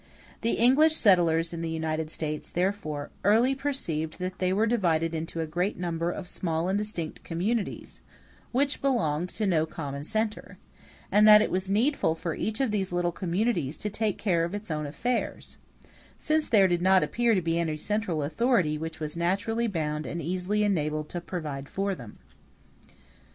[0.41, 5.41] The English settlers in the United States, therefore, early perceived that they were divided into
[5.41, 8.01] a great number of small and distinct communities
[8.51, 10.57] which belonged to no common centre;
[11.11, 14.55] and that it was needful for each of these little communities to take care of
[14.55, 15.59] its own affairs,
[16.17, 20.19] since there did not appear to be any central authority which was naturally bound and
[20.19, 22.17] easily enabled to provide for them.